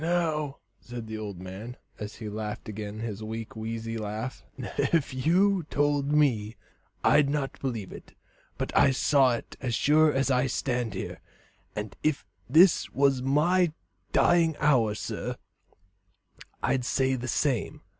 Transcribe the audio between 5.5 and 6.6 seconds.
told me,